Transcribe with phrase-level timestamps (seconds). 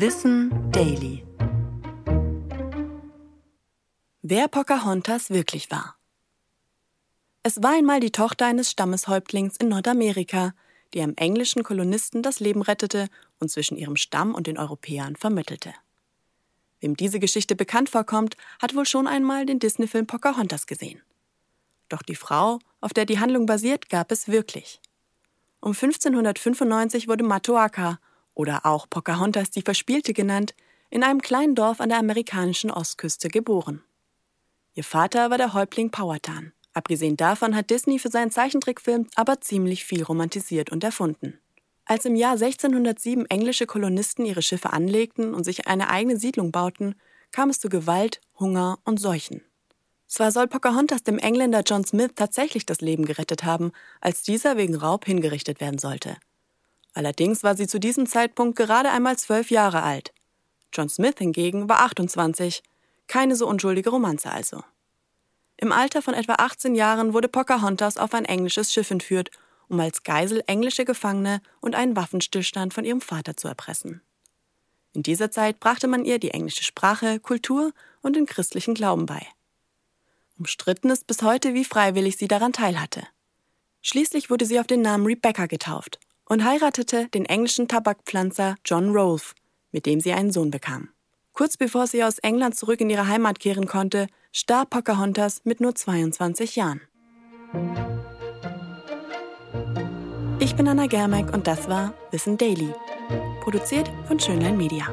[0.00, 1.26] Wissen Daily.
[4.22, 5.96] Wer Pocahontas wirklich war.
[7.42, 10.54] Es war einmal die Tochter eines Stammeshäuptlings in Nordamerika,
[10.94, 13.08] die einem englischen Kolonisten das Leben rettete
[13.40, 15.74] und zwischen ihrem Stamm und den Europäern vermittelte.
[16.78, 21.02] Wem diese Geschichte bekannt vorkommt, hat wohl schon einmal den Disney-Film Pocahontas gesehen.
[21.88, 24.80] Doch die Frau, auf der die Handlung basiert, gab es wirklich.
[25.58, 27.98] Um 1595 wurde Matoaka,
[28.38, 30.54] oder auch Pocahontas die Verspielte genannt,
[30.90, 33.82] in einem kleinen Dorf an der amerikanischen Ostküste geboren.
[34.74, 36.52] Ihr Vater war der Häuptling Powhatan.
[36.72, 41.40] Abgesehen davon hat Disney für seinen Zeichentrickfilm aber ziemlich viel romantisiert und erfunden.
[41.84, 46.94] Als im Jahr 1607 englische Kolonisten ihre Schiffe anlegten und sich eine eigene Siedlung bauten,
[47.32, 49.42] kam es zu Gewalt, Hunger und Seuchen.
[50.06, 54.76] Zwar soll Pocahontas dem Engländer John Smith tatsächlich das Leben gerettet haben, als dieser wegen
[54.76, 56.16] Raub hingerichtet werden sollte.
[56.94, 60.12] Allerdings war sie zu diesem Zeitpunkt gerade einmal zwölf Jahre alt.
[60.72, 62.62] John Smith hingegen war 28.
[63.06, 64.62] Keine so unschuldige Romanze also.
[65.56, 69.30] Im Alter von etwa 18 Jahren wurde Pocahontas auf ein englisches Schiff entführt,
[69.68, 74.02] um als Geisel englische Gefangene und einen Waffenstillstand von ihrem Vater zu erpressen.
[74.92, 77.72] In dieser Zeit brachte man ihr die englische Sprache, Kultur
[78.02, 79.26] und den christlichen Glauben bei.
[80.38, 83.02] Umstritten ist bis heute, wie freiwillig sie daran teilhatte.
[83.82, 85.98] Schließlich wurde sie auf den Namen Rebecca getauft
[86.28, 89.34] und heiratete den englischen Tabakpflanzer John Rolfe,
[89.72, 90.90] mit dem sie einen Sohn bekam.
[91.32, 95.74] Kurz bevor sie aus England zurück in ihre Heimat kehren konnte, starb Pocahontas mit nur
[95.74, 96.80] 22 Jahren.
[100.40, 102.72] Ich bin Anna Germeck und das war Wissen Daily,
[103.42, 104.88] produziert von Schönlein Media.